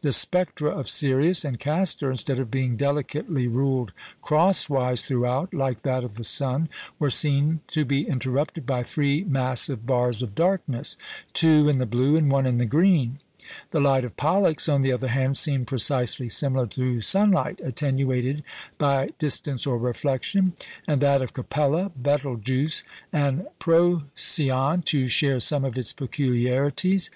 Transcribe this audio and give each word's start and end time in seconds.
The 0.00 0.14
spectra 0.14 0.70
of 0.70 0.88
Sirius 0.88 1.44
and 1.44 1.60
Castor, 1.60 2.10
instead 2.10 2.38
of 2.38 2.50
being 2.50 2.78
delicately 2.78 3.46
ruled 3.46 3.92
crosswise 4.22 5.02
throughout, 5.02 5.52
like 5.52 5.82
that 5.82 6.04
of 6.06 6.14
the 6.14 6.24
sun, 6.24 6.70
were 6.98 7.10
seen 7.10 7.60
to 7.72 7.84
be 7.84 8.08
interrupted 8.08 8.64
by 8.64 8.82
three 8.82 9.24
massive 9.24 9.84
bars 9.84 10.22
of 10.22 10.34
darkness 10.34 10.96
two 11.34 11.68
in 11.68 11.80
the 11.80 11.84
blue 11.84 12.16
and 12.16 12.32
one 12.32 12.46
in 12.46 12.56
the 12.56 12.64
green; 12.64 13.18
the 13.72 13.78
light 13.80 14.04
of 14.04 14.16
Pollux, 14.16 14.70
on 14.70 14.80
the 14.80 14.90
other 14.90 15.08
hand, 15.08 15.36
seemed 15.36 15.66
precisely 15.66 16.30
similar 16.30 16.66
to 16.68 17.02
sunlight 17.02 17.60
attenuated 17.62 18.42
by 18.78 19.10
distance 19.18 19.66
or 19.66 19.76
reflection, 19.76 20.54
and 20.88 21.02
that 21.02 21.20
of 21.20 21.34
Capella, 21.34 21.92
Betelgeux, 21.94 22.82
and 23.12 23.46
Procyon 23.58 24.80
to 24.86 25.08
share 25.08 25.40
some 25.40 25.62
of 25.62 25.76
its 25.76 25.92
peculiarities. 25.92 27.10